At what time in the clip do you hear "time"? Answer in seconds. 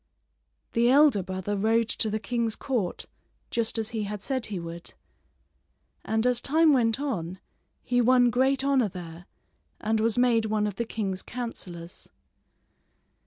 6.41-6.73